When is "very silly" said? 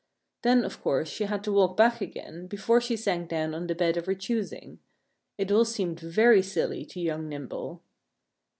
5.99-6.85